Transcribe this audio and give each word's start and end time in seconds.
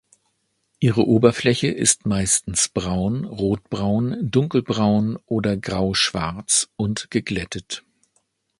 Ihre 0.79 1.05
Oberfläche 1.05 1.67
ist 1.67 2.07
meistens 2.07 2.69
braun, 2.69 3.23
rotbraun, 3.23 4.17
dunkelbraun 4.23 5.19
oder 5.27 5.57
grauschwarz 5.57 6.69
und 6.75 7.11
geglättet. 7.11 7.83